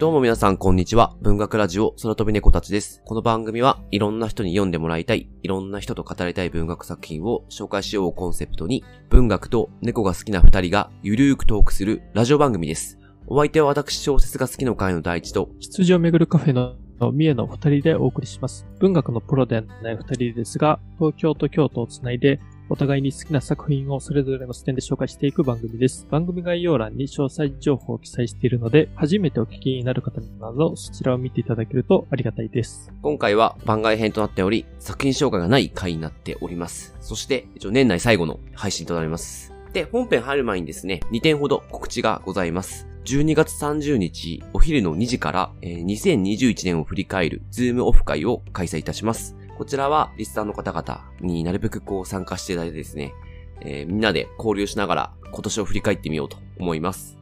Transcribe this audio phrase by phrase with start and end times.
[0.00, 1.14] どうも皆さんこんにちは。
[1.20, 3.02] 文学ラジオ空飛び猫たちです。
[3.04, 12.98] この番組はいろんな人に読んでもらいたい、いろんな人と語りたい文学作品を紹介しようをコンセプトに、文学と猫が好きな二人がゆるーくトークするラジオ番組です。
[13.26, 16.76] お相手は私小説が好きの会の第一と、羊をめぐるカフェの
[17.12, 18.66] 三重の二人でお送りします。
[18.78, 22.40] 文学のプロではない二人ですが、東京と京都をつないで、
[22.72, 26.06] お互いに好きな作品をそれぞれの視点で紹介していく番組です。
[26.08, 32.92] 番組概要欄に詳細情報を記載しているので、初めてお聞きになる方など、そちらを見ていただけるとありがたいです。
[33.02, 36.94] 今回は番外編となっており、作品紹介がない回になっております。
[37.00, 39.52] そして、一応年内最後の配信となります。
[39.72, 42.86] で、本編入る前にですね、2点ほど告知がございます。
[43.04, 49.34] 12月30日、お昼の2時から、えー2021年を振り返るズームオフ会を開催いたします。
[49.60, 53.12] こちらは、リスナーの方々になるべくこう参加していただいてですね、
[53.60, 57.18] えーみんなで交流しながら今年を振り返ってみようと思います。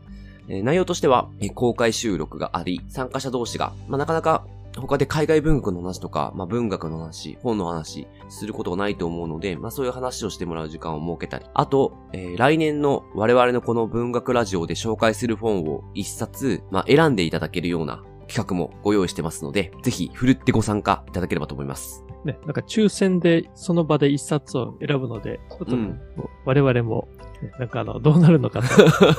[0.47, 22.05] えー内容としては、えー公開収録があり、参加者同士が、まあ、なかなか他で海外文学の話とか、まあ、文学の話、本の話、することがないと思うので、まあ、そういう話をしてもらう時間を設けたり、あと、えー来年の我々のこの文学ラジオで紹介する本を一冊、まあ、選んでいただけるような企画もご用意してますので、ぜひ、ふるってご参加いただければと思います。
[22.25, 26.01] ね、なんか抽選でその場で一冊を選ぶので、ちょっと、うん
[26.45, 27.09] 我々も、
[27.43, 28.69] ねなんかあの、どうなるのかと。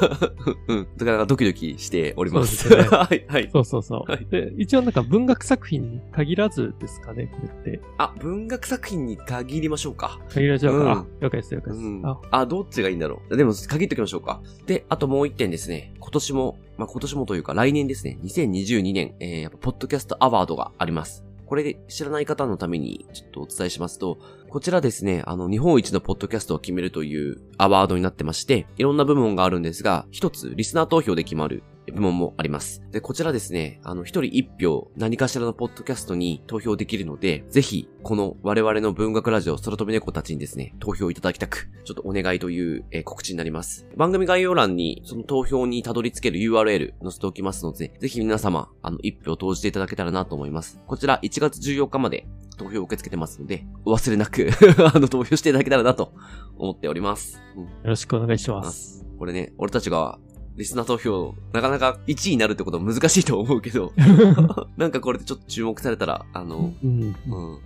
[0.67, 0.87] うん。
[0.97, 2.67] なかなかドキドキしております。
[2.67, 3.49] そうですね はい、はい。
[3.53, 4.11] そうそうそう。
[4.11, 7.81] はいで、一応なんか文学作品に限らずですかね、これって。
[7.99, 10.19] あ、文学作品に限りましょうか。
[10.29, 11.85] 限らずか、うんあ、了解です、了解です。
[11.85, 13.37] うんあ、あ、どっちがいいんだろう。
[13.37, 14.41] でも、限っておきましょうか。
[14.65, 15.93] で、あともう一点ですね。
[15.99, 18.17] 今年も、まあ、今年もというか来年ですね。
[18.23, 21.28] 2022年、えー、やっぱ、ポッドキャストアワードがあります。
[21.49, 24.19] これで知らない方のためにちょっとお伝えしますと、
[24.49, 32.81] こちらですね、あの、日本一のポッドキャストを決めるというアワードになってまして、いろんな部門があるんですが、一つリスナー投票で決まる部門もあります。
[32.91, 43.87] で、こちらですね、あの、一人一票、何かしらのポッドキャストに投票できるので、ぜひ、この我々の文学ラジオ空飛び猫たちにですね、投票いただきたく、ちょっとお願いという、えー告知になります。
[43.97, 50.79] 番組概要欄に、その投票にたどり着ける URL 載せておきますので、ぜひ皆様、あの、一票投じていただけたらなと思います。
[50.85, 52.27] こちら、1月14日まで
[52.57, 54.49] 投票を受け付けてますので、お忘れなく、
[54.93, 56.13] あの、投票していただけたらなと
[56.57, 57.41] 思っております。
[57.55, 59.05] うんよろしくお願いします。
[59.17, 60.19] これね、俺たちが、
[60.59, 63.93] リスナー投票、なかなか1位になるってことは難しいと思うけど、
[64.75, 67.15] なんかこれでちょっと注目されたら、あの、うん。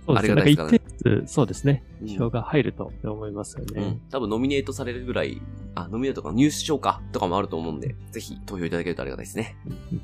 [0.06, 1.82] うん、ありがたいですからねそうですね。
[2.00, 4.00] うん票が入ると思いますよねうん。。
[4.10, 5.42] 多分ノミネートされるぐらい、
[5.74, 9.56] あ、ノミネートか入手賞かとかもあると思うんで、ぜひ投票いただけるとありがたいですね。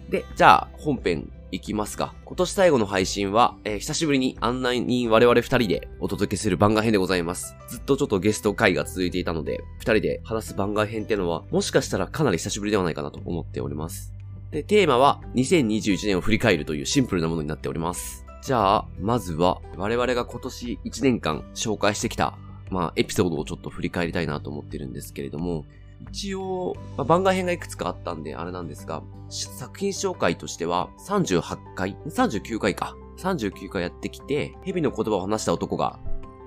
[0.09, 2.15] で、じゃあ本編いきますか。
[2.25, 7.57] 今年最後の配信は、えー久しぶりに案内人我々二人でお届けする番外編でございます。
[7.69, 14.13] ずっとちょっとゲスト会が続いていたので、二人で話す番外編っていうのは、もしかしたらかなり久しぶりではないかなと思っております。
[14.51, 18.25] で、テーマは2021年を振り返るというシンプルなものになっております。
[18.43, 22.39] じゃあ、まずは我々が今年1年間紹介してきた
[22.71, 25.65] まあ、エピソードをちょっと振り返りたいなと思ってるんですけれども、
[26.01, 32.97] 一応、まあ、番外編がいくつかあったんで、あれなんですが、作品紹介としては、38回 ?39 回か。
[33.19, 36.01] 39回やってきて、蛇の言葉を話した男が、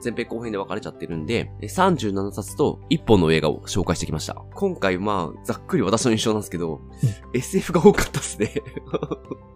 [0.04, 4.44] 前編後編で分かれちゃってるんで、え37冊と1本の映画を紹介してきました。
[4.54, 6.82] 今回、まあ、ざっくり私の印象なんですけど、
[7.34, 8.54] SF が多かったですね。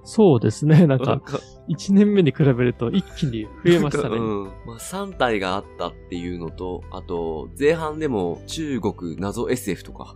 [0.07, 0.85] そうですね。
[0.87, 1.21] なんか、
[1.67, 4.15] 1年目に比べると一気に増えましたね。
[4.15, 4.43] うん。
[4.65, 10.15] まあ、3体があったっていうのと、あと、前半でも中国謎 SF とか。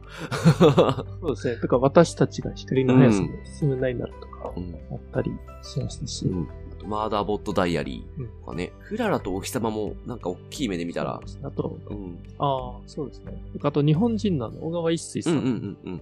[1.20, 1.58] そうですね。
[1.58, 4.74] とか、私たちが光の速さで進めないなるとか、うん。
[4.92, 5.32] あったり
[5.62, 6.26] しましたし。
[6.26, 6.44] うん。
[6.44, 8.72] あとマーダーボットダイアリーとかね。
[8.80, 12.20] フララとお日様もなんか大きい目で見たら、あと、うん。
[12.40, 13.42] ああ、そうですね。
[13.62, 16.02] あと、日本人のあの小川一水さうんうんん、うんうん。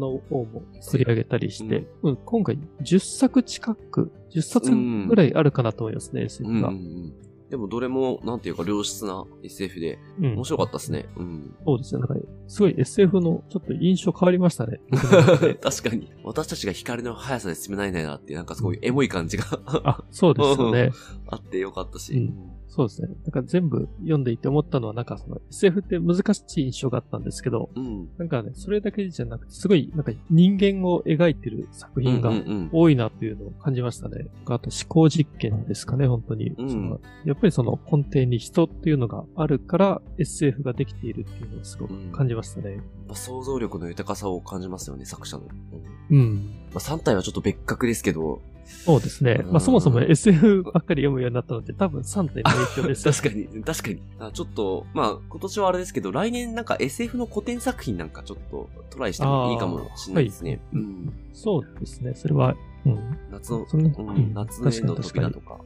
[0.00, 6.68] の方も取り上げたりして、うん、今回10作近く、10冊ぐらいあるかなと思いますね、うん SF が。
[6.68, 7.12] うんうん。
[7.52, 11.04] でもどれも、なんていうか良質な SF で、うん面白かったですね。
[11.16, 11.54] うん。
[11.66, 12.00] そうですね。
[12.00, 12.14] なんか、
[12.48, 14.80] すごい SF のちょっと印象変わりましたね。
[15.60, 16.10] 確かに。
[16.24, 20.92] 私たちが光の速さで進めないんだなって、なんかすごいエモい感じがあ、そうですよね。
[21.28, 22.14] あってよかったし。
[22.14, 23.08] うんそうですね。
[23.08, 28.08] なんか全部読んでいて思ったのは、なんかその SF って難しい印象があったんですけど、うん。
[28.16, 34.24] なんかね、それだけじゃなくて、すごい、なんか人間を描いてる作品がうんうんうん多いなっていうのを感じましたね。
[34.46, 36.48] あと思考実験ですかね、本当に。
[36.48, 42.76] うんそのやっぱりその根底に人っていうのがあるから SF ができているっていうのをすごく感じましたね。
[42.76, 45.44] やっぱ想像力の豊かさを感じますよね、作者の。
[46.10, 46.61] うん。
[46.74, 48.40] まあ、3体はちょっと別格ですけど、
[48.84, 49.42] そうですね。
[49.44, 53.04] うんまあそもそも SF ばっかり読むようになったので、多分3体の影響です。
[53.22, 54.02] 確かに、確かに。
[54.18, 60.50] あちょっと、まあ、今年はあれですけど、来年なんか SF の古典作品なんかちょっとトライしてもいいかもしれないですね。
[60.50, 61.12] はいうん。
[61.32, 62.14] そうですね。
[62.14, 63.18] それは、うん。
[63.30, 65.60] 夏の、うんうん夏の絵の確かに扉とか。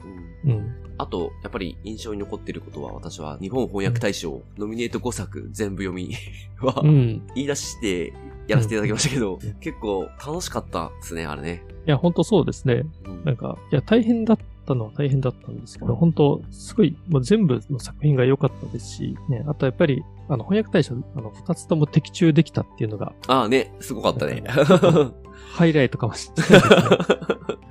[0.44, 0.74] うんうん。
[0.98, 6.14] あと、やっぱり印象に残っていることは、私は日本翻訳大賞、ノミネート5作全部読み
[6.60, 7.26] は、うん。
[7.34, 8.12] 言い出して
[8.48, 11.64] やらせていただきましたけど、うん結構楽しかったですね、あれね。
[11.86, 12.84] いや、本当そうですね。
[13.06, 24.42] うんなんか、いや、大変だったのは大変だったんですけど、本当すごい、もう全部の作品が良かったですし、ね、あとやっぱり、あの、翻訳大賞、あの、二つとも的中できたっていうのが、ああね、すごかったね。
[25.52, 26.76] ハイライトかもしれないね。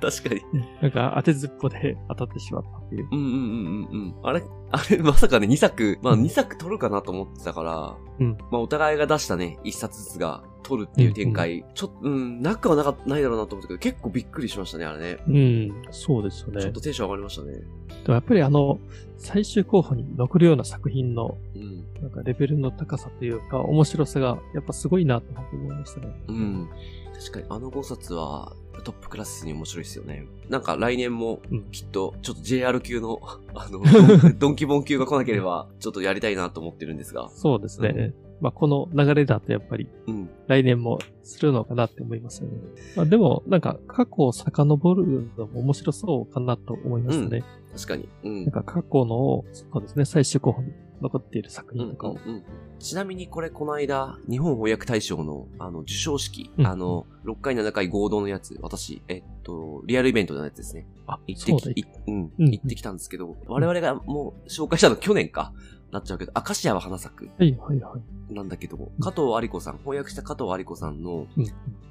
[0.00, 0.42] 確かに。
[0.82, 3.08] なんか、当てずっぽで当たってしまったっていう。
[3.10, 4.14] うんうんうんうんうん。
[4.22, 15.18] あれ、 あれ、まさかね、2作、まあ2作取るかなと思ってたから、うんまあお互いが出したね、1冊ずつが取るっていう展開、ちょっと、うん、なくはなかないだろうなと思ったけど、結構びっくりしましたね、あれね。
[15.28, 16.72] うん、そうですよねちょっ。
[16.72, 17.52] とテンション上がりましたね。
[17.52, 17.62] で
[18.08, 18.78] もやっぱりあの、
[19.16, 21.84] 最終候補に残るような作品の、うん。
[22.00, 26.08] なんかレベルの高さというか、面白さが、やっぱすごいなと思いましたね。
[26.28, 26.68] うん。
[27.18, 28.52] 確かに、あの5冊は、
[28.84, 30.26] トップクラスに面白いですよね。
[30.48, 33.20] なんか来年もうん、きっと、ちょっと JR 級の、
[33.54, 37.28] あの、ド ンドンキボン級が来なければ、ちょっとやりたいなと思ってるんですが。
[37.30, 38.14] そうですね。
[38.40, 40.28] まあ、この流れだとやっぱりうん。
[40.46, 42.58] 来年もするのかなって思いますよね。
[42.94, 47.42] まあ、でも、なんか過去を遡るのも面白そうかなと思いますね。
[47.74, 48.08] 確かに。
[48.24, 48.50] うんなん。
[48.50, 52.12] か過去の、そうですね、最終候補に残っている作品とかを。
[52.12, 52.44] うんうんうん
[52.78, 60.86] ちなみにこれこの間、日本翻訳大賞の、あの、授賞式、うんあの、6回7回合同のやつ、私、えっと、リアルイベントのやつですね。
[61.06, 65.54] あ、行ってき、いうん、うん行ってきたんですけど、我々がもう紹介したの去年か、
[65.92, 67.96] なっちゃうけど、アカシアは花咲く、はいはいは
[68.30, 68.34] い。
[68.34, 71.46] なんだけど、加藤有子さん、翻訳した加藤有子さんの、うん。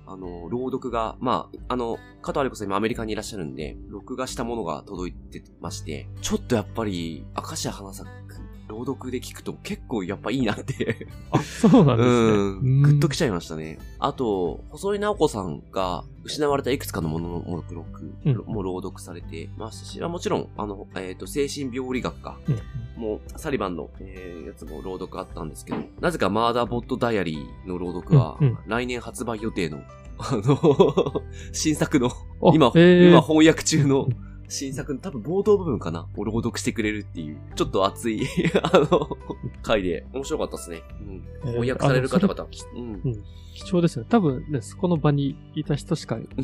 [0.07, 8.24] あの、朗読が、まあ、あの、加藤有子さん今アメリカにいらっしゃるんで、録画したものが届いてまして、ちょっとやっぱり、アカシア花咲く、
[8.67, 12.15] 朗読で聞くと結構やっぱいいなってあ、そうなんですね。
[12.27, 12.33] う
[12.79, 12.81] ん。
[12.81, 13.79] グッときちちゃいましたね。
[13.99, 22.37] あと、細井直子さんが失われたいくつかのものの目録うんも朗読されてましたし、もちろん、あの、えっ、と、精神病理学か。
[22.47, 23.01] うん。
[23.01, 29.79] もう、サリバンの、えーやつも朗読あったんですけど、なぜかマーダーボットダイアリーの朗読はうんうん、来年発売予定の、
[30.17, 31.21] あの、
[31.51, 32.11] 新作の、あ
[32.53, 34.07] 今、えー今翻訳中の
[34.47, 38.21] 新作の多分冒頭部分かなを朗読してくれるっていう、ちょっと熱い、
[38.63, 39.17] あの、
[39.61, 40.83] 回で面白かったですね。
[41.01, 41.23] うん。
[41.45, 42.47] えー翻訳される方々。
[42.75, 43.01] うん。
[43.05, 43.23] うん
[43.55, 44.05] 貴重ですね。
[44.09, 46.17] 多分ね、そこの場にいた人しか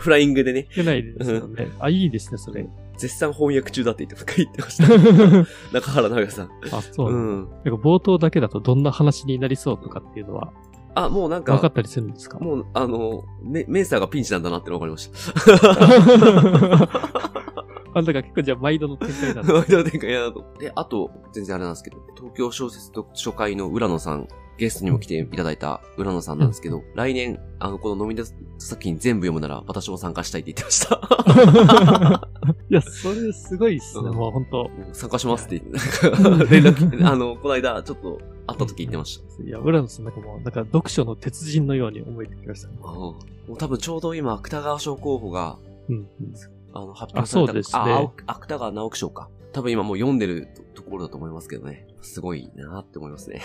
[0.00, 1.68] フライングでね、聞けないですよね。
[1.78, 2.68] あ、いいですね、それ。
[2.96, 4.88] 絶賛翻訳中だって言って言ってました。
[5.72, 6.50] 中原直也さん。
[6.72, 7.16] あ、そうう。
[7.16, 7.36] ん。
[7.44, 10.52] なんか冒頭だけだとどんな話になりそうとかっていうのは
[10.94, 12.38] あ、もうなんか、分かったりするんですか？
[12.38, 16.90] もう、あの、メメーサーがピンチなんだなっての分かりました。
[17.92, 19.42] あ、だから結構じゃあ毎度の展開だ。
[19.52, 20.44] ワイド展開やなと。
[20.58, 24.28] で、あと、全然あれなんですけど、東京小説読書会の浦野さん、
[24.58, 32.28] ゲストにも来ていただいた浦野さんなんですけど、来年、あの、このノミネート作品全部読むなら、私も参加したいって言ってました。
[32.70, 39.42] いや、それすごいっすね、うんもう本当うん参加しますって言って、連絡、あの、この間、ちょっと、会った時言ってました。
[39.42, 42.74] いや、浦野さんなんかもう、なんか読書の鉄人のように思えてきましたね。
[42.82, 45.58] うんもう多分ちょうど今、芥川賞候補が、
[45.88, 46.06] うんうん。
[46.72, 47.52] あの、発表された。
[47.52, 49.28] あそうですねあ、青芥川直木賞か。
[49.52, 51.86] 多分今もう読んでるとところだと思いますけどね。
[52.02, 53.42] すごいなって思いますね。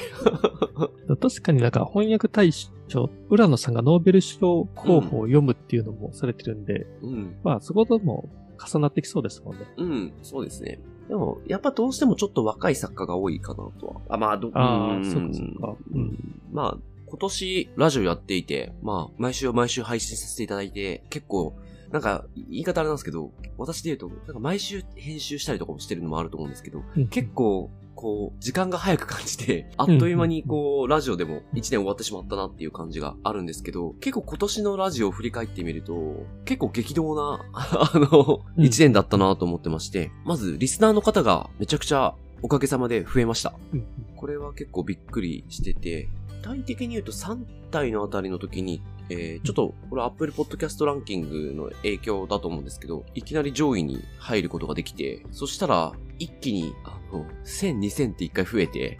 [1.21, 7.35] 確かになんか翻訳大賞、浦野さんがノーベル賞候補を読むっていうのもされてるんで、うん。
[7.43, 8.29] まあそことも
[8.63, 9.65] 重なってきそうですもんね。
[9.77, 10.79] うん、そうですね。
[11.07, 14.01] でも、やっぱどうしてもちょっと若い作家が多いかなとは。
[14.09, 15.75] あ、まあ、ど、ああ、んそっかそっか。
[15.93, 16.41] うん。
[16.51, 21.53] まあ、今年ラジオやっていて、まあ、毎週毎週配信させていただいて、結構、
[21.91, 27.69] なんか、言い方あれなんですけど、私で言うと、なんか毎週編集したりとかもしてるのもあると思うんですけど、うん結構、
[28.05, 38.63] こう、時間が早く感じて、あっという間にこう、ラジオでも1年終わってしまったなっていう感じがあるんですけど、結構今年のラジオを振り返ってみると、結構激動な、 あの、うん。
[38.63, 43.55] 1年だったなと思ってまして、まず、リスナーの方がめちゃくちゃおかげさまで増えました。
[43.73, 58.97] うんこれは結構びっくりしてて、具体的に言うと3体のあたりの時に、えー、ちょっと、これ Apple Podcast ランキングの影響だと思うんですけど、いきなり上位に入ることができて、そしたら、一気に、あの、1000、2000って一回増えて、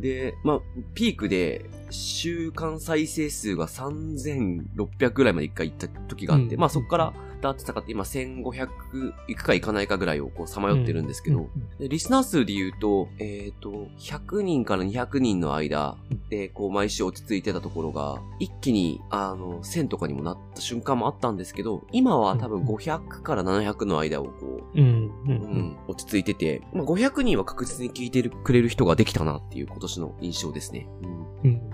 [0.00, 0.60] で、まあ、
[0.94, 6.60] ピークで、週間再生数が3600ぐらいまで一回行った時があって、うん。
[6.60, 7.12] まあそこから
[7.42, 15.96] ターって戦って今1500いくかいかないかぐらいをこうさまよってるんですけど、うんでリスナー数で言うと、えっ、と、100人から200人の間
[16.30, 25.10] で、こう、毎週落ち着いてたところが、一気に、あの、1000とかにもなった瞬間もあったんですけど、今は多分500から700の間をこう、うん。
[25.26, 30.88] うん、落ち着いてて、まあ、500人は確実に聞いてくれる人ができたなっていう今年の印象ですね。
[31.42, 31.50] うん。
[31.50, 31.70] うん。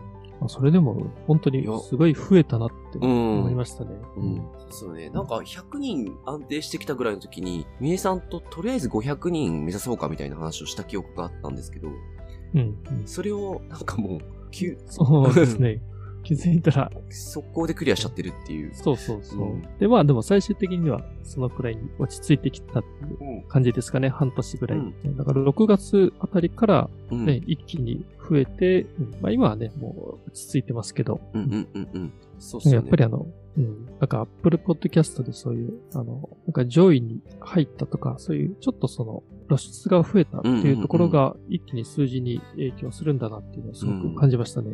[0.48, 3.90] まあそれでも、本当にすごい増えたなって思いましたね。
[4.16, 4.36] うん。
[4.36, 5.10] そうですよね。
[5.10, 12.60] なんか100人安定してきたぐらいの時に、みえさんととりあえず500人目指そうかみたいな話をした記憶があったんですけど、うん。
[12.60, 15.82] うんそれをなんかもう、急、そうですね。
[16.24, 18.74] 気づいたら、速攻でクリアしちゃってるっていう。
[18.74, 19.40] そうそうそう。
[19.52, 23.42] うんで、まあでも最終的にはそのくらいに落ち着いてきたっていううん。
[23.48, 24.08] 感じですかね。
[24.08, 24.78] 半年ぐらい。
[24.78, 27.24] うんだから6月あたりからうん。
[27.24, 32.12] ね、一気に増えて、うんまあ今はね、もう落ち着いてますけど、うんうんうんうん。
[32.38, 32.86] そうっすよね。
[32.86, 44.70] やっぱりあの、うん、なんか Apple Podcast でそういう、あの、なんか上位に入ったとか、そういうちょっとその露出が増えたっていうところが一気に数字に影響するんだなっていうのをすごく感じましたね。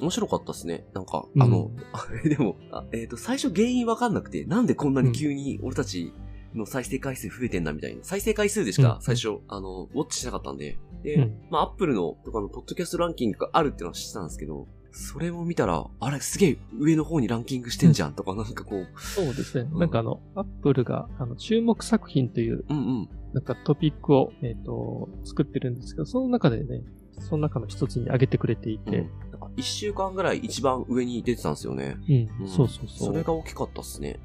[0.00, 0.86] 面白かったっすね。
[0.92, 6.12] なんか、うんあの、あれでも、あえっ、と、最初原因わかんなくて、なんでこんなに急に俺たち
[6.54, 8.04] の再生回数増えてんだみたいな。
[8.04, 10.78] 再生回数でしかうん最初、あの、ウォッチしなかったんで。
[11.02, 19.68] で、うんまあ、アップルの、とかのポッドキャストランキングがあるっていうのは知ってたんですけど、それを見たら、あれすげえ上の方にランキングしてんじゃんとか、なんかこう、そうですね。
[19.72, 23.08] うんなんかあの、Apple が、あの、注目作品という、うんうん。
[23.32, 26.82] なんかトピックを、えっ、と、作ってるんですけど、その中でね、
[27.18, 28.98] その中の一つに挙げてくれていうん、て、
[29.32, 31.96] なんか一週間ぐらい一番上に出てたんですよね。
[32.08, 33.08] うん、うんそうそうそう。
[33.08, 34.20] それが大きかったっすね。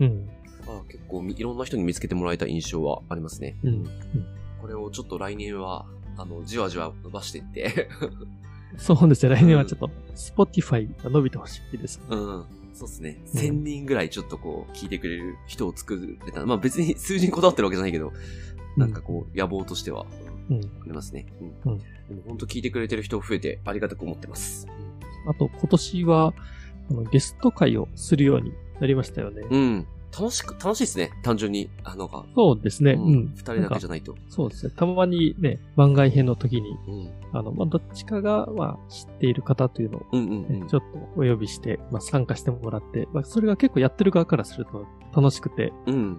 [0.00, 0.30] うん、
[0.66, 3.56] あ結構みいろんな人に見つけてもらえた印象はありますね。
[3.62, 3.84] うん、うん。
[4.60, 7.88] これをちょっと来年は、あの、じわじわ伸ばしていって、
[8.76, 9.34] そうですね。
[9.36, 12.04] 来年はちょっと、Spotify が伸びてほしいですね。
[12.10, 12.44] うん。
[12.72, 13.20] そうですね。
[13.34, 16.44] うん1000人ぐらいちょっとこう、聞いてくれる人を作れた。
[16.44, 18.12] まあ別に数字にこだわってるわけじゃないけど、
[18.76, 20.06] なんかこう、野望としては、
[20.50, 20.56] うん。
[20.56, 21.26] ありますね。
[21.64, 21.72] うん。
[21.72, 21.78] うん
[22.08, 24.66] でも本当聞いてくれてる人増えてありがたく思ってます。
[25.26, 26.34] あと、今年は、
[26.90, 29.42] あの、ゲスト会をするようになりましたよね。
[29.48, 29.86] うん。
[30.18, 31.10] 楽しく、楽しいですね。
[31.22, 31.68] 単純に。
[31.82, 32.92] あのが、そうですね。
[32.92, 33.32] ううんん。
[33.34, 34.14] 二人だけじゃないと。
[34.28, 34.72] そうですね。
[34.76, 37.10] たまにね、番外編の時に、うん。
[37.32, 40.60] あの、まあ、どっちかが、まあ、知っている方というのを、うんうんうん。
[40.60, 45.94] ねちょっとお呼びして、まあ、参加してもらって、まあ、それが結構やってる側からすると楽しくて、うん。
[45.94, 46.18] うん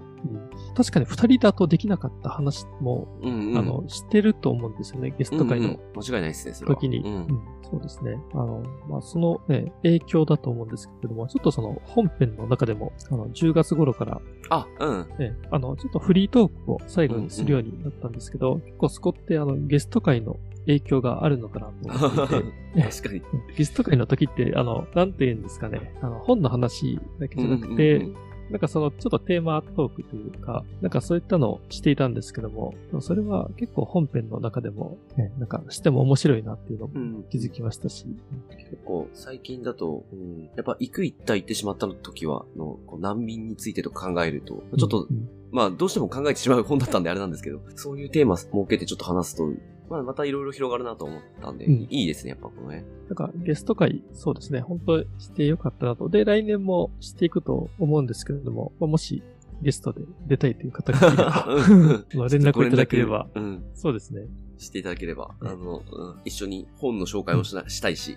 [0.76, 3.58] 確かに二人だとできなかった話も、うんうん。
[3.58, 5.14] あの、知ってると思うんですよね。
[5.18, 6.66] ゲスト会のうんうん間違いないですね、そ。
[6.66, 7.00] 時に。
[7.00, 8.18] うんうんそうですね。
[8.34, 15.08] あの、まあ、そのね、影響だと思うんですけれども、ちょっとその本編の中でも、あの、10月頃から、あ、うん。
[15.18, 20.38] ね、あの、ちょっとフリートークを最後にするようになったんですけど、結構そこってあの、ゲスト会の
[20.68, 23.22] 影響があるのかなと思っていて、 確かに。
[23.58, 37.24] ゲスト会の時って、あの、なんて言うんですかね、あの、本の話だけじゃなくて、うんうんうんなんかその、ちょっとテーマトークというか、なんかそういったのをしていたんですけども、それは結構本編の中でも、ね、なんかしても面白いなっていうのもうん。
[37.30, 38.06] 気づきましたし、
[38.50, 49.50] 結構最近だと、うん、やっぱ行く行った行ってしまった時は、のこう難民についてとか考えると、ちょっと、うんまあどうしても考えてしまう本だったんであれなんですけど、そういうテーマ設けてちょっと話すと、
[49.90, 52.84] まあまたいろいろ広がるなと思ったんで、うんいいですね、やっぱこのね。
[53.08, 56.10] なんかゲスト会、そうですね、本当してよかったなと。
[56.10, 59.24] で、来年もしていくと思うんですけれども、まあもし
[59.62, 63.64] ゲストで出たいという方がい まあ連絡をいただければ、うん。
[63.74, 64.28] そうですね。
[64.58, 68.16] していただければ、うんあの、うん一緒に本の紹介をしなしたいし。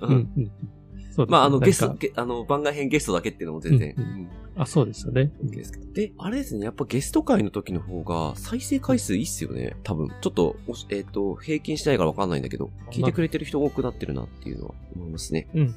[0.00, 0.50] うん、うん。
[1.10, 5.30] そうですねまあ、あの、ゲスト、あの、番外編ゲストだけっていうのも全然、うんうんあ、そうですよね。
[5.40, 5.92] ですけど。
[5.92, 9.76] で、あれですね、やっぱゲスト会の時の方が再生回数いいっすよね。
[9.84, 10.08] 多分。
[10.20, 10.56] ちょっと、
[10.90, 15.46] えっ、と、平均してないからわかんないんだけど、聞いてくれてる人多くなってるなっていうのは思いますね。
[15.54, 15.74] うん、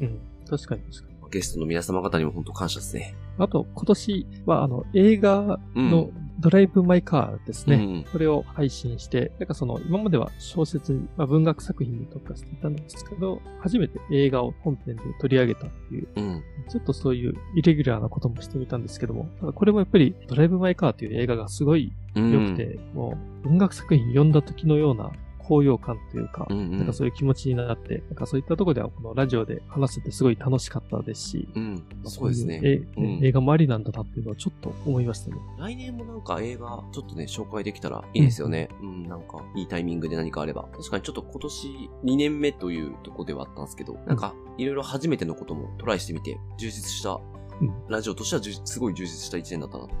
[0.00, 1.14] うん、確かに確かに。
[1.30, 3.16] ゲストの皆様方にも本当感謝ですね。
[3.38, 6.10] あと、今年は、あの、映画うんの
[6.44, 7.76] ドライブ・マイ・カーですね。
[7.76, 16.42] うんこれを配信して、なんかその、今までは小説、まあ、文学作品に特化していたんですけど、初めて映画を本編で取り上げたっていう、うん。
[16.68, 22.30] ちょっとそういうイレギュラーなこともしてみたんですけども、ただこれもやっぱりドライブ・マイ・カーという映画がすごいうん。
[22.30, 25.12] 良くて、もう文学作品読んだ時のような
[25.46, 26.78] 高揚感というか、うんうん。
[26.78, 31.82] なんかそういう気持ちになって、なんかそういったところではこのラジオで話せてすごい楽しかったですし、うん。
[32.04, 32.60] そうですね。
[32.96, 35.36] うん映画もありなんだなっていうのはちょっと思いましたね。
[35.58, 38.68] 来年もなんか映画、ちょっとね、紹介できたらいいですよね。
[38.82, 40.68] うん、なんか、いいタイミングで何かあれば。
[40.72, 41.68] 確かにちょっと今年
[42.04, 47.20] 2年目というとこではあったんですけど、なんか、いろいろ初めてのこともトライしてみて、充実した、
[47.60, 49.94] うんラジオとしては充すごい充実した1年だったなと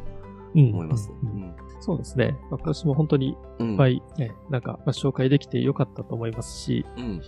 [0.56, 1.14] うん思いますね。
[1.22, 1.56] ううんん。
[1.84, 2.38] そうですね。
[2.50, 3.70] まあ、今年も本当にうん。
[3.72, 7.22] いっぱい、ね、なんか、まあ、紹介できてよかったと思いますし、うん。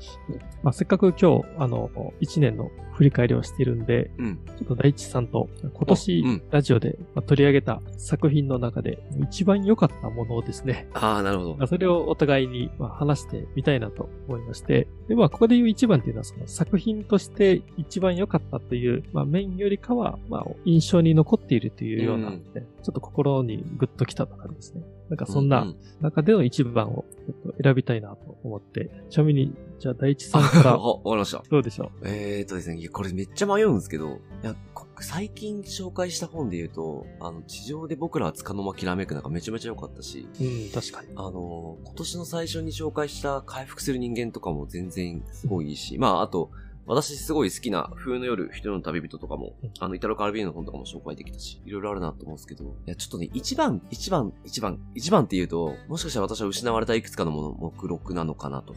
[0.63, 1.91] まあ、せっかく今日、あの、
[2.23, 4.37] 1年の振り返りをしているんで、うん。
[4.47, 11.65] ちょっと大地さんと今年うんラジオでまあ取り上げた作品の中で一番良かったものをですね、ああ、なるほどま。
[11.65, 24.83] あそれをお互いにまあ話してみたいなと思いまして、で、まあ、ここで言う一番っていうのはその作品として一番良かったという、まあ、面よりかは、まあ、印象に残っているというような、うんねちょっと心にグッときたとかですね。
[25.09, 25.67] なんかそんうな
[26.01, 31.43] 中での一番をちょっと選びたいなと思って、ちなみに、じゃあ大地さんかあ、 らわかりました。
[31.49, 41.09] どうでしょえーとですね、いやこれめっちゃ迷うんですけど、いや、こ最近紹介した本で言うと、あの、地上で僕らはつかの間きらめくなんかめちゃめちゃ良かったし、ううん、確かに。
[41.17, 46.51] あの、今年の最初に紹介した回復する人間とかも全然すごいいいし、まあ、あと、
[46.87, 58.75] 私すごい好きな冬の夜、人の旅人とかもうん、あの、イタロ・カルビーノの本とかも紹介できたし、いろいろあるなと思うんですけど、いや、ちょっとね、一番、一番、一番、一番って言うと、もしかしたら私は失われたいくつかのもの、目録なのかなと。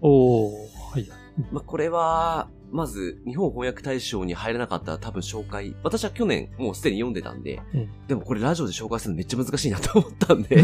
[0.00, 0.52] おー、
[0.92, 1.08] はい。
[1.52, 10.56] まあ、これは、まず、日本翻訳大賞に入らなかったら多分紹介、私は去年もうすでに読んでたんで、うんでもこれラジオで紹介するのめっちゃ難しいなと思ったんで、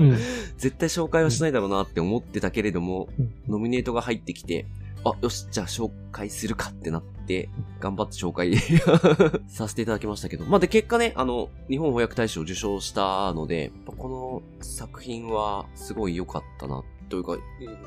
[0.56, 4.66] 絶対紹介はしないだろうなって思ってたけれども、うんノミネートが入ってきて、
[5.04, 7.48] あ、よし、じゃあ紹介するかってなって、
[7.80, 8.56] 頑張って紹介
[9.48, 10.44] させていただきましたけど。
[10.44, 17.36] まあ、で、結果ね、あの、日本翻訳大賞を受賞したので、この作品はすごい良かったな、というか、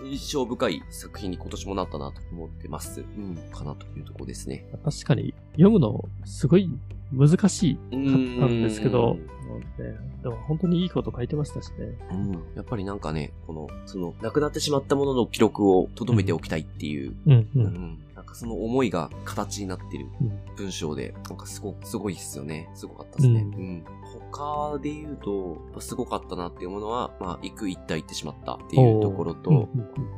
[0.03, 3.01] 印象深い作品に今年もなったなと思ってます。
[3.01, 4.67] うん、かなというところですね。
[4.83, 6.69] 確かに読むのすごい
[7.11, 9.17] 難しいかったんですけど、
[9.55, 11.97] うんねでも本当にいいこと書いてましたしね。
[12.11, 12.31] うん。
[12.55, 17.47] やっぱりなんかね、この、その、亡くなってしまったものの記録を留めておきたいっていう、うん、う。
[17.55, 17.99] うんん。
[18.15, 22.69] なんかその思いが形になってるうん文章で、なんかすご、すごいっすよね。
[22.73, 23.41] すごかったですね。
[23.41, 23.83] ううんん。
[24.31, 29.67] 他で言うと、すごかったなっていうものは、まあ、行く一体行ってしまったっていうところと、うんうん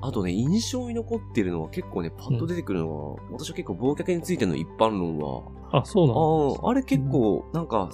[0.02, 7.90] あとね、印象に残ってるのは結構ね、パッと出てくるのは、私は結構忘却についての一般論は、あ、そうなんああ、あれ結構、なんか、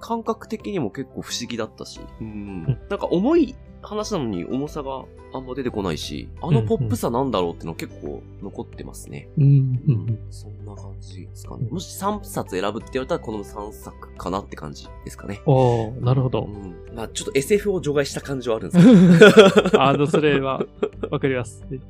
[0.00, 2.64] 感覚的にも結構不思議だったし、うん。
[2.88, 9.28] なんか重い話なのに重さがあんま出てこないし、あのポップさなんだろうってのは結構残ってますね。
[9.38, 11.68] うん、うん、そんな感じですかね。
[11.70, 15.40] もし3冊選ぶって言われたらこの3作かなって感じですかね。
[15.46, 16.42] おー、なるほど。
[16.44, 16.74] うん。
[16.94, 19.80] まあちょっと SF を除外した感じはあるんですけど。
[19.82, 20.64] あの、それは、
[21.10, 21.64] わかります。
[21.70, 21.84] めめ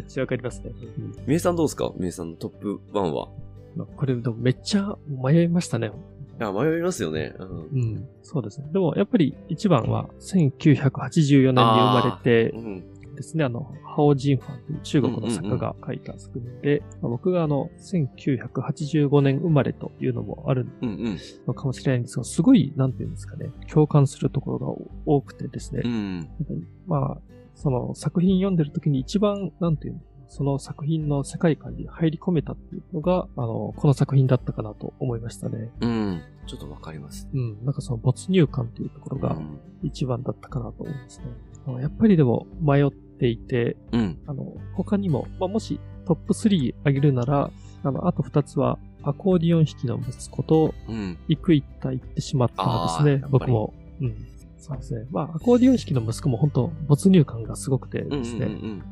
[0.00, 0.72] っちゃわかりますね。
[0.98, 1.92] うんみえさんどうですか？
[1.96, 3.28] みえさんのトップ1は。
[3.76, 5.92] まあこれ、めっちゃ迷いましたね。
[6.42, 7.34] いや、迷いますよね。
[7.38, 7.48] うん。
[7.48, 8.66] うん、そうですね。
[8.72, 12.84] でも、やっぱり一番は1984年に生まれてうん。
[13.14, 21.18] ですね、あの、ハオ・ジンファンという中国の作家が書いた作品で、まあ僕があの、1985年生まれというのもあるうんうん。
[21.46, 24.66] のかもしれないんですが、すごい、なんていうんですかね、共感するところが
[25.06, 26.28] 多くてですね、うん。
[26.86, 27.18] まあ、
[27.54, 30.00] その作品読んでる時に一番、なんていうの、
[30.32, 35.70] その作品の世界観に入り込めたっていうのが、あの、この作品だったかなと思いましたね。
[35.82, 36.22] うん。
[36.46, 37.28] ちょっとわかります。
[37.34, 37.62] うん。
[37.66, 41.26] なんかその没入感というところがうん一番だったかなと思いますね。
[41.66, 44.18] あのやっぱりでも迷っていて、うん。
[44.26, 47.50] あの、他にも、まあ、もしトップ3上げるなら、
[47.84, 51.18] あの、あと2つは、アコーディオン弾きの息子と、うん。
[51.28, 53.74] 行く一体行ってしまったんですね僕も。
[54.00, 54.16] うん。
[54.62, 55.06] そうですね。
[55.10, 58.12] まあ、アコーディオン式の息子も本当没入感がすごくてうん。
[58.14, 58.22] うん。
[58.22, 58.46] ですね。
[58.46, 58.82] うん。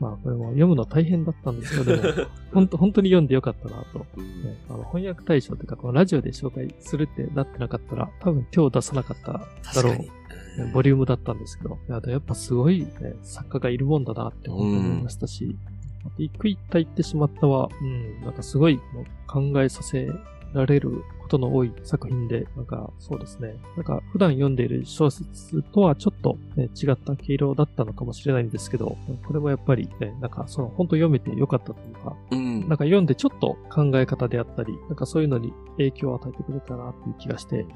[0.00, 4.04] まあ、これも読むの大変だったんですけど、でも、 本当本当に読んでよかったなと。
[4.16, 12.88] うんね、あの翻訳対象というか、このラジオで紹介するってなってなかったら、多分手を出さなかっただろうボリュームだったんですけど、いややっぱすごい、ね、
[13.22, 15.56] 作家がいるもんだなって思いましたし、
[16.04, 18.80] あと一句一体言ってしまったは、うん、なんかすごい
[19.28, 20.08] 考えさせ
[20.52, 32.60] られることの多い作品で、なんかそうですね、なんか普段読んでいる小説とはちょっと、ね、違った毛色だったのかもしれないんですけど、これもやっぱり、ね、なんかその本当読めてよかったというか、うん。
[32.60, 37.66] なんか読んでちょっと考え方であったり、なんかそういうのに影響を与えてくれたなっていう気がして、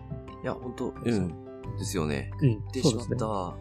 [0.43, 1.47] いや、本当うん。
[1.79, 2.31] ですよね。
[2.41, 3.17] うん、言ってしまっそうですね。
[3.17, 3.57] た。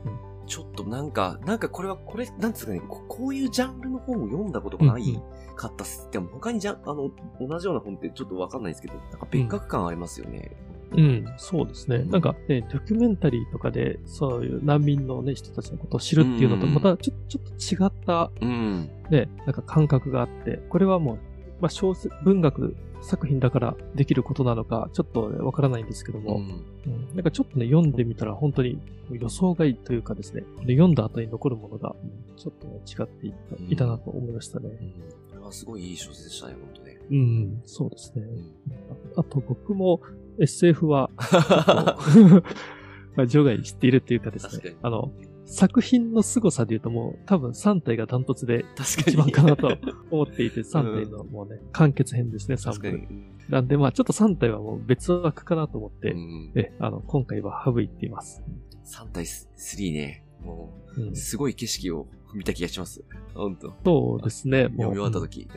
[0.48, 5.22] ちょっとなんか、なんかこれは、これ、なんつうかね、ここういうジャンルの本を読んだことがない
[5.56, 6.10] かったっす。
[6.12, 10.56] でも他にじゃ、あの、同じような本ってちょっとわかんないですけど、なんか別格感ありますよね。
[10.92, 12.04] うん、そうですね。
[12.06, 18.90] なんかね、ドキュメンタリーとかで、そういう難民のね、人たちのことを知るっていうのと、うんまたちょちょっと違ったうん。
[19.10, 21.20] ね、なんか感覚があって、これはもう、
[21.60, 26.42] まあ小説、文学作品だからできることなのか、ちょっとねわからないんですけども、うん。
[26.42, 28.80] うんなんかちょっとね、読んでみたら本当に
[29.12, 34.70] 予想外というかですね、で読んだ後に残るものが、うんちょっとね、違っていった,、うんいたなと思いましたね。
[34.70, 34.78] うん
[35.32, 37.00] これはすごいいい小説でしたね、本当ね。
[37.12, 38.24] うん、そうですね。
[38.24, 38.52] うん
[39.16, 40.02] ああと僕も
[40.40, 41.10] SF は、
[43.16, 45.12] まあ、場外知っているっていうかですねあの、
[45.46, 48.66] 作品の凄さで言うともう多分3体がダントツで。
[49.08, 49.78] 一番かなと
[50.12, 52.98] 思っていて、 3体のもうね、完結編ですね、3確かに。
[52.98, 53.08] 部。
[53.50, 56.52] なんでまあちょっと3体はもう別枠かなと思って、うん。
[56.56, 58.44] え、あの、今回は省いています。
[58.86, 60.26] 3対3ね。
[60.44, 60.74] も
[61.12, 63.04] うすごい景色を見た気がします。
[63.34, 63.74] ほんと。
[63.84, 64.72] そうですね、もう。
[64.72, 65.48] 読み終わった時。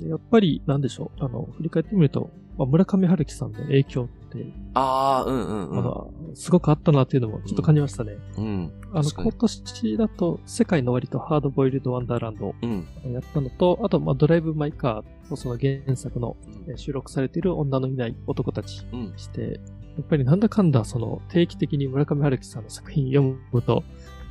[0.00, 0.08] うん。
[0.08, 5.76] やっぱり、なんでしょう、あの、振り返ってみると、まあ、村上春樹さんの影響って、ああ、うんうんうん。
[5.76, 8.16] まだ、すごくあったなっていうのもちょっと感じましたね。
[8.36, 8.72] うん。
[8.92, 12.86] あの、確かに今年だと、世界の割とハードボイルドワンダーランドをうん。
[13.12, 16.36] やったのと、あと、まあ、ドライブ・マイ・カーとその原作の
[16.76, 19.12] 収録されている女のいない男たちうん。
[19.16, 19.60] して、
[19.96, 23.84] やっぱりなんだかんだ、その、定期的に村上春樹さんの作品読むと、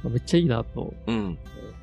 [0.03, 0.93] まあめっちゃいいなと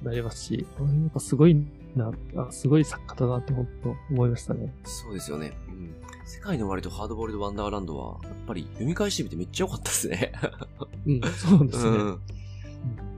[0.03, 1.57] なりますし、あやっぱすごい
[1.97, 4.75] な、あすごい作家だなって本当思いましたね。
[4.85, 5.53] そうですよね。
[5.69, 5.95] うん。
[6.31, 10.33] 世界の割とハードボールドワンダーランドは、やっぱり読み返してみてめっちゃ良かったですね。
[11.05, 11.91] うん、そうですね。
[11.91, 12.21] うん。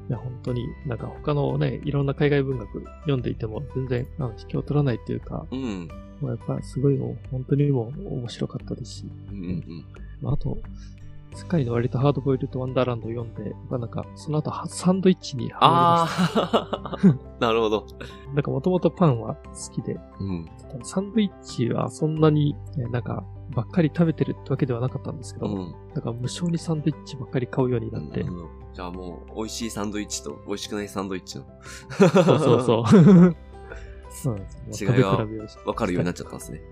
[0.09, 5.89] いや、本当に、なんか他のね、いろんな海外文学読んでいても全然、あの、引きを取らないっていうか、うん。
[6.23, 9.85] まあ、やっぱすごいもう、本当にもう面白かったですし、うんうんうん。
[10.23, 10.57] まあ、あと、
[11.35, 17.87] 世界の割とハードボイルドワンダーランドを読んで、まあ、なんか、その後はサンドイッチにハあマあ、 なるほど。
[17.89, 18.33] りました。
[18.35, 20.47] なんかもともとパンは好きで、うん。
[20.83, 25.75] サンドイッチはそんなに、ねなんか、ばっかり食べてるってわけではなかったんですけど、うん。
[25.95, 31.45] なんか無償にサンドイッチばっかり買うようになって、うんじゃあもう、美味しいサンドイッチと美味しくないサンドイッチの。
[31.91, 33.37] そうそうそう。
[34.11, 34.95] そうなんですよ。
[34.95, 36.63] 違いが食べ比べをしわかるようになっちゃったんですね。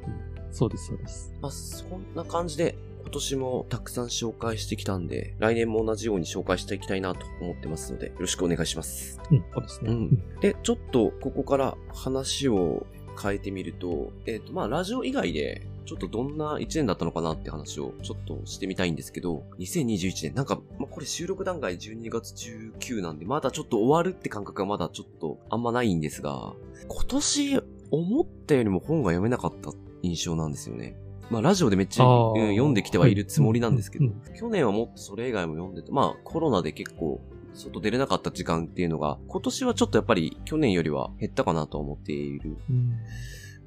[0.51, 1.35] そうです、そうです。
[1.43, 9.21] まあ、そんな感じで、今年もたくさん紹介してきたんで、来年も同じように紹介していきたいなと思ってますので、よろしくお願いします。
[9.31, 9.91] うん、そうですね。
[9.91, 12.87] うんで、ちょっとここから話を
[13.21, 22.33] 変えてみると、えっ、と、まあ、ラジオ以外で、ちょっとどんな1年だったのかなって話をちょっとしてみたいんですけど、2021年、なんか、まあ、これ収録段階12月
[22.79, 26.55] 19なんで、まだちょっと終わるって感覚がまだちょっとあんまないんですが、
[26.87, 27.61] 今年
[27.91, 30.97] 思ったよりも本が読めなかった印象なんですよね。
[31.31, 37.21] まあ、ラジオでめっちゃ、うん読んできてはいるつもりなんですけど、うんうん去年はもっとそれ以外も読んでて、まあコロナで結構
[37.55, 42.57] 外出れなかった時間っていうのが、今年はちょっとやっぱり去年よりは減ったかなと思っている。
[42.69, 42.93] うん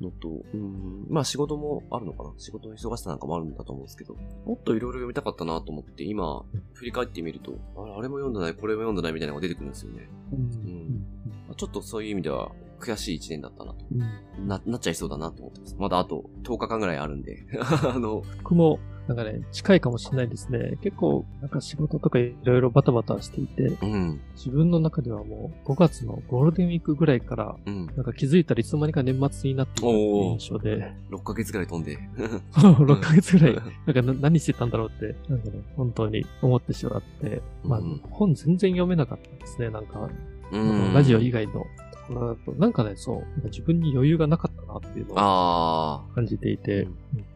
[0.04, 2.34] のと、うん、まあ仕事もあるのかな？
[2.38, 10.10] 仕事の忙しさなんかもあるんだと思うんですけど、もっといろいろ読みたかったなと思って、今、振り返ってみると、あれあれも読んでない、これも読んでないみたいなのが出てくるんですよね。
[10.32, 11.06] うん
[11.48, 13.86] まあちょっとそういう意味では悔しい一年だったなと。
[13.92, 15.76] うんな、なっちゃいそうだなと思ってます。
[15.80, 17.46] まだあと10日間ぐらいあるんで。
[17.62, 20.78] あの、僕も、なんかね、近いかもしれないですね。
[20.82, 27.88] 結構、なんか仕事とかいろいろバタバタしていて、うん、自分の中ではもう5月のゴールデンウィークぐらいから、うん。
[27.88, 31.98] なんか気づいたらいつの間にか年末になっていた印象で、6ヶ月ぐらい飛んで。
[32.54, 38.02] 6ヶ月ぐらい、なんかな何してたんだろうって、なんかね、本当に思ってしまって、まあ、うん。
[38.10, 40.10] 本全然読めなかったですね、なんか、
[40.52, 40.94] うん。
[40.94, 41.60] ラジオ以外のと
[42.08, 46.88] ころだと、なんかね、そう、自分に余裕がなかったなっていうのをあ感じていて、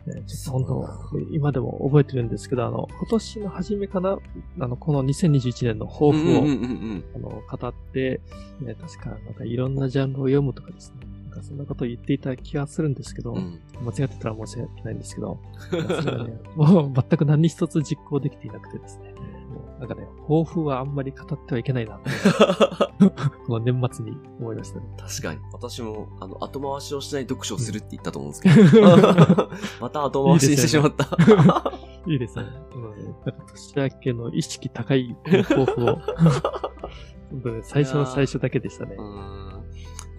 [0.08, 4.18] ねちょっとそう本当、今でも覚えてるんですけど、あの、今年の初めかな、
[4.60, 6.14] あの、この2021年の抱あ。
[6.14, 6.56] 負を、うんうんう
[6.96, 8.22] んあの、語って、
[8.62, 13.38] ね、確か、なんかいろんなジャンルを読むとかですね、なんかそんなことを言っていた気がするんですけど、うん。
[13.38, 13.86] うん。
[13.86, 15.40] 間違ってたら申し訳ないんですけど、
[16.26, 19.14] ね、もう全く何一つ実行できていなくてですね、
[19.80, 22.10] なんかね、抱負はあんまり語ってはいけないなって、
[23.46, 24.86] この年末に思いましたね。
[24.98, 25.40] 確かに。
[25.54, 28.88] 私も、あの、後回しをしない読書をするって言ったと思うんですけど。
[29.80, 31.08] また後回しにしてしまった。
[32.08, 32.46] いいですね。
[32.74, 35.96] うん、なんか年明けの意識高い抱負を、
[37.30, 39.02] 本当ね、最初の最初だけでしたねう。
[39.02, 39.64] ーん。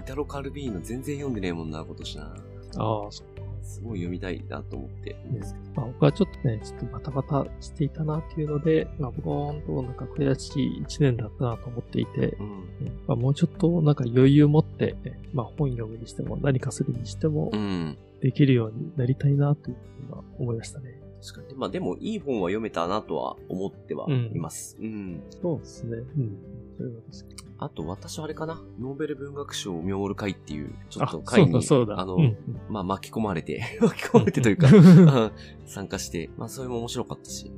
[0.01, 2.35] イタロ・カルビーノ全然読んでねえもんな、今年な。
[2.77, 3.25] ああ、そ
[3.69, 5.67] すごい読みたいなと思ってるんですけど。
[5.77, 12.47] まあ、僕はちょっとね、ちょっとバタバタしていたなっていうので、まあ、僕は本当なんか悔しい一年だったなと思っていて、うん。
[12.47, 12.65] うん
[13.07, 17.99] まあ、もうちょっとなんか余裕持って、ねまあ、本読むにしても何かするにしてもうん。
[18.21, 21.01] できるようになりたいなというふうには思いましたね。
[21.21, 21.59] 確かに。
[21.59, 24.77] まあでも、いい本は読めたなとは思ってはいます。
[24.81, 25.23] うん。
[25.43, 25.99] そうですね。
[25.99, 26.37] うん。
[26.79, 27.49] それは確かに。
[27.61, 28.63] あと、私はあれかな。
[28.81, 31.61] ノーベル文学賞を見守る会っていう、ちょっとあ会に。
[31.97, 32.37] あの、うん。
[32.69, 34.69] まあ巻き込まれて、 巻き込まれてというか、
[35.67, 37.51] 参加して、まあそれも面白かったし、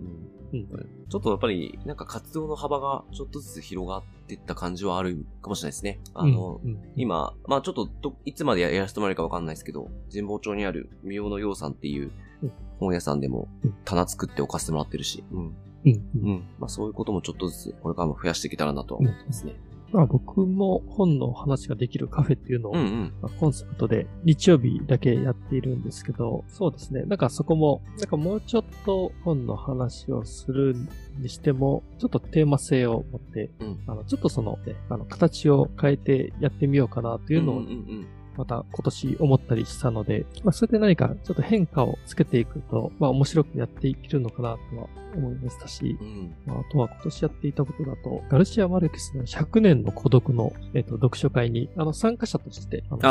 [0.53, 0.59] うん。
[0.61, 0.67] うん。
[1.11, 6.01] ちょっとやっぱり、なんか活動の幅がちょっとずつ広がっていった感じはあるかもしれないですね。
[6.15, 6.71] あの、うん。
[6.71, 6.81] うん。
[6.97, 12.11] 今、まあちょっとど、いつまでやらせてもらえるかわかんないですけど、神保町にある三尾の洋さんっていう
[12.43, 12.53] うん。
[12.79, 13.75] 本屋さんでもうん。
[13.85, 15.55] 棚作って置かせてもらってるし、うん。
[15.85, 16.49] うんうんうん。
[16.59, 19.55] まあそういうこともちょっとずつ、これからも増やしていけたらなとは思ってますね。
[19.93, 23.13] まあ僕も本の話ができるカフェっていうのを、うんうん。
[23.21, 27.03] まあコンセプトで日曜日だけやっているんですけど、そうですね。
[27.03, 30.77] なんかそこも、なんかもうちょっと本の話をする
[31.19, 33.81] にしても、ちょっとテーマ性を持って、うん。
[33.87, 38.07] あの、ちょっとその、ね、あの、形を変えてやってみようかなというのをうんうん
[38.41, 46.07] また今年思ったりしたので、まあ、それで何かちょっと変化をつけていくと、まあ面白くやっていけるのかなとは思いましたしうん。
[46.07, 46.35] う、ん。
[46.47, 53.11] まあ、あとは今年やっていたことだと、ガルシア・マルケスの100年の孤独の、えっと読書会に、あの、参加者として、あの、参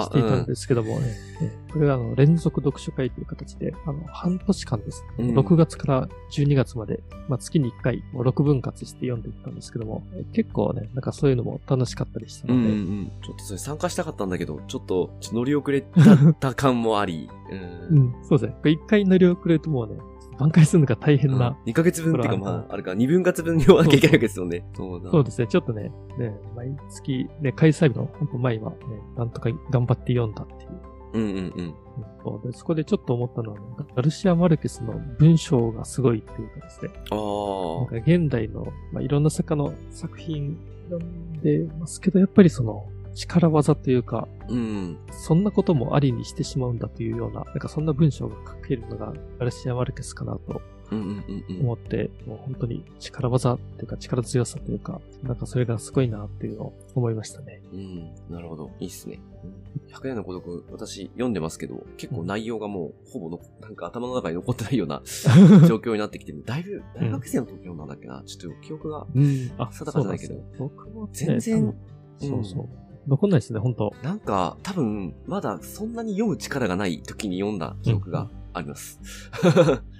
[0.00, 1.16] 加していたんですけども、ねね
[1.72, 13.12] これはあの、連続読書会という形で、あの、半年間ですね、うん6月から12月まで、まあ、月に1回、もう6分割して読んでいったんですけども、え結構ね、なんかそういうのも楽しかったりしたうんので、うんうん。
[13.22, 15.82] ちょっとそれ参加したかったんだけど、ちょっと、乗り遅れ
[16.38, 17.28] た感もあり。
[17.50, 17.94] う。
[17.94, 18.52] うんん、そうですね。
[18.52, 19.96] これ一回乗り遅れるともうね、
[20.38, 21.58] 挽回するのが大変な。
[21.66, 24.64] 2ヶ月分っていうかまあ、あれか、2分割分読まなきゃいけないわけですよね。
[24.74, 25.10] そうだ。
[25.10, 25.48] そうですね。
[25.48, 28.76] ちょっとね、ね、毎月、ね、開催日の本当前はね、
[29.16, 30.70] なんとか頑張って読んだっていう。
[31.12, 31.34] うんうんうん。
[31.34, 31.74] うん
[32.22, 33.58] そうでそこでちょっと思ったのは、
[33.96, 36.90] ガルシア・マルケスの文章がすごいっていうかですね。
[37.10, 37.86] あなんあ。
[37.86, 40.58] か現代の、まあ、いろんな作家の作品
[40.90, 42.84] 読んでますけど、やっぱりその
[43.20, 44.98] 力技というか、うん。
[45.10, 50.60] そんなこともありにしてしまうんだというような、なんかそんな文章が書けるのがガルシア・マルケスかなと。
[50.92, 57.62] 思って、もう本当に力技っていうか力強さというか、なんかそれがすごいなっていうのを思いましたね。
[57.72, 58.10] うん。
[58.28, 58.72] なるほど。
[58.80, 59.20] いいっすね。
[59.92, 65.00] 100年の孤独、私読んでますけど、結構内容がもう、ほぼの、なんか頭の中に残ってないような
[65.68, 66.42] 状況になってきてる。
[66.44, 68.24] だいぶ、大学生の時読んだんだっけな。
[68.26, 71.74] ちょっと記憶が、定かじゃないけど僕もね、全然
[72.18, 72.68] そうそう。
[73.06, 79.00] 残んないですね、本当なんか、多分、まだそんなに読む力がない時に読んだ記憶があります。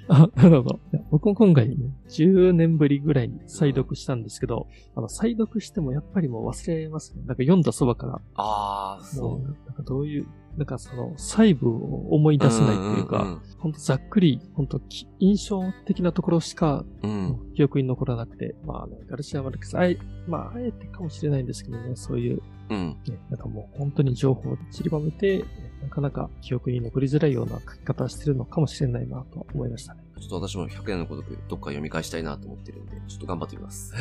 [0.09, 0.81] あ、なるほど。
[1.11, 1.77] 僕も今回ね、
[2.09, 7.23] 10年ぶりぐらいに再読したんですけど、あの、再読してもやっぱりもう忘れますね。
[7.27, 17.55] なんか読んだそばから、ああ、も、そうなんかどういう、なんかその細部を思い出せないっていうか、んほんとざっくり、ほんとき印象的なところしかうんうん。
[17.55, 22.97] 記憶に残らなくて、まあね、ガルシア・マルケス、あえ、まあ、あえてかもしれないんですけどね、そういう、うん。
[23.07, 25.45] ね、なんかもう本当に情報を散りばめて、
[25.83, 30.03] なかなか記憶に残りづらいような書き方をしてるのかもしれないなと思いましたね。
[30.20, 33.94] ちょっと私も100年の孤独、どっか読み返したいなと思ってるんで、ちょっと頑張ってみます。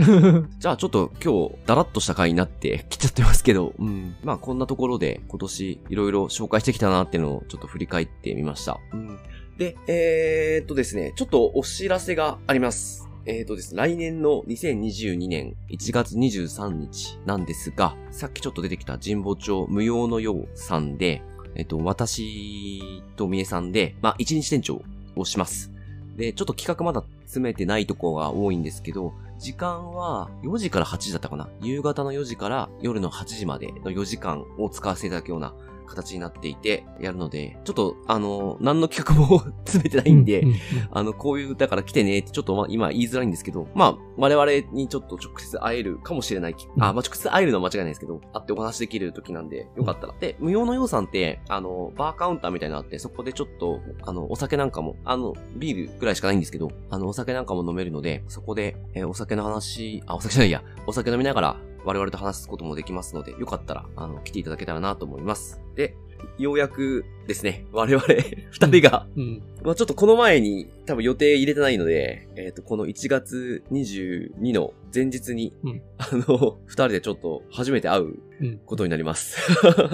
[0.58, 4.14] じゃあちょっと今日、だらっとした回になってきちゃってますけど、うん。
[4.22, 8.78] まあこんなところで今年いろいろ紹介してきたなっていうのをちょっと振り返ってみました。
[8.92, 9.18] うん。
[9.56, 13.08] で、えー、っとですね、ちょっとお知らせがあります。
[13.24, 21.22] えー、っとですね、来年の2022年1月23日なんですが、さっきちょっと出てきた神保町無用のようさんで、
[21.54, 24.82] えっと、私とみえさんで、まあ、一日店長
[25.16, 25.70] をします。
[26.16, 35.52] で、ちょっと企画まだ詰めてないところが多いんですけど、時間は4時から8時だったかな夕方の4時から夜の8時までの4時間を使わせていただくような
[35.92, 40.52] 形になっていて、やるので、ちょっと、あの、何の企画も 詰めてないんで、うう
[40.90, 46.66] あの、こういう、だから来てねってちょっとまあ今言いづらいんですけど、まあ、我々にちょっと直接会えるかもしれないき。
[46.78, 50.14] あ、まあ直接会えるのは間違いないですけど、会ってお話できる時なんで、よかったら。
[50.18, 65.60] で、無用のようさんって、あの、バーカウンターみたいなのあって、そこでちょっと、あの、お酒なんかも、あの、ビールぐらいしかないんですけど、あの、お酒なんかも飲めるので、そこで、えーお酒の話、あ、お酒じゃないや、お酒飲みながら、我々と話すこともできますので、よかったら、あの、来ていただけたらなと思います。
[65.74, 65.96] で、
[66.38, 68.04] ようやくですね、我々
[68.50, 69.42] 二人が、うん。
[69.62, 78.58] まあちょっとこの前に多分予定入れてないので、えっ、と、この1月22の前日に、うんあの、二人でちょっと初めて会ううん。
[78.64, 79.40] ことになります。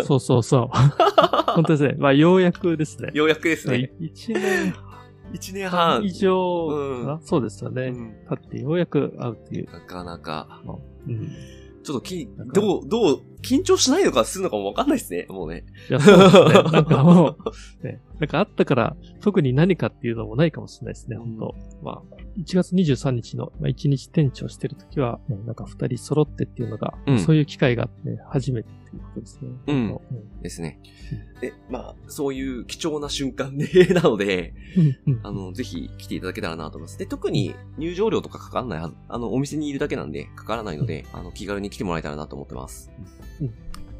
[0.04, 0.76] そうそうそう。
[1.54, 1.94] 本当ですね。
[1.98, 3.10] まあ、ようやくですね。
[3.12, 3.90] ようやくですね。
[3.98, 4.74] 一年
[5.32, 6.02] 1年半。
[6.04, 7.88] 以上うそうですよね。
[7.88, 9.70] うん経ってようやく会うっていう。
[9.70, 10.62] なかなか、
[11.06, 11.30] うん。
[11.88, 15.64] ちょっときどう、どう、緊張しないのかするのかもわかんないですね、もうね。
[15.88, 16.62] いや、そうですね。
[16.72, 17.36] なんかも
[17.82, 21.36] う、ね、なんかあったから、特に何かっていうのもないかもしれないですね、うん。
[21.36, 21.54] 本当。
[21.82, 22.02] まあ、
[22.38, 27.18] 1月23日の、まあ、1日店長してるときは、ね、なんか2人揃ってっていうのが、うん。
[27.18, 29.48] そういう機会があって、初めてっていうことですね。
[29.66, 29.88] うん。
[29.88, 30.00] 本
[30.42, 30.80] ですね。
[31.40, 34.54] で、まあ、そういう貴重な瞬間で、 なので、
[35.22, 36.98] あの、ぜひ来ていただけたらなと思います。
[36.98, 42.90] で、特に入場料とかかからないはず、あの、お店にいるだけなんで、かからないので、あの、気軽に来てもらえたらなと思ってます。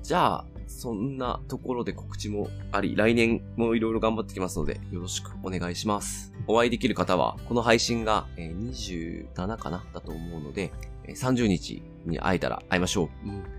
[0.09, 6.33] うんじゃあ、そんなところで告知もあり、来年もいろいろ頑張ってきますので、よろしくお願いします。
[6.47, 10.73] お会いできる方は、この配信が、えー27かなだと思うので、
[11.05, 13.09] えー30日に会えたら会いましょう。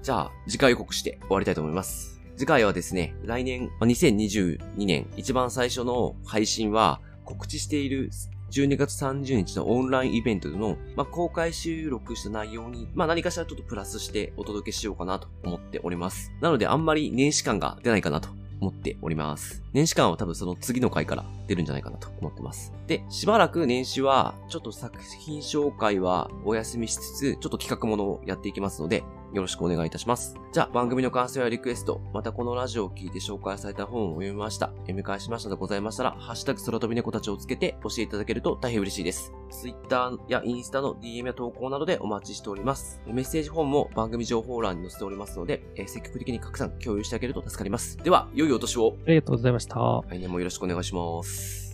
[0.01, 2.19] じゃあ、次回予告して終わりたいと思います。
[2.35, 8.09] 次回はですね、来年、まあ2022年一番最初の配信は、告知している
[8.51, 16.31] 12月30日のオンラインイベントでの、まあ、公開収録した内容に、まあ、何かしらちょっとプラスしてお届けしようかなと思っております。
[16.41, 18.29] なので、あんまり年始感が出ないかなと
[18.61, 19.63] 思っております。
[19.73, 22.73] 年始感は多分その次の回から出るんじゃないかなと思ってます。
[22.87, 30.35] で、しばらく年始は、ちょっと作品紹介はお休みしつつ、ちょっと企画ものをやっていきますので、よろしくお願いいたします。
[30.51, 39.31] じゃあ、番組の感想やリクエスト、またこのラジオを聞いて紹介された本を読みました、読み返しましたでございましたら、ハッシュタグ空飛び猫たちをつけて教えていただけると大変嬉しいです。
[39.49, 43.01] Twitter やインスタの DM や投稿などでお待ちしております。
[43.05, 47.97] メッセージ本も番組情報欄に載せておりますので、えー積極的に拡散、共有してあげると助かります。
[47.97, 48.95] では、良いお年を。
[49.05, 49.75] ありがとうございました。
[50.07, 51.68] 来年もよろしくお願いします。